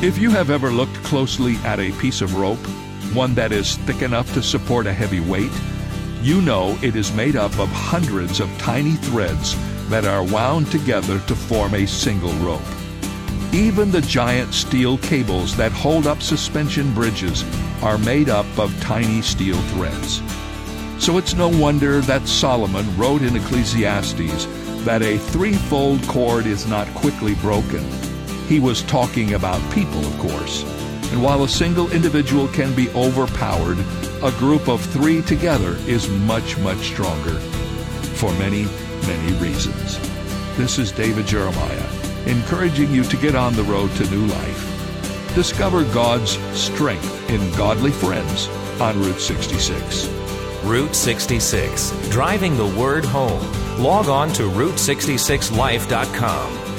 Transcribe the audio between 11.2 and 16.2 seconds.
to form a single rope. Even the giant steel cables that hold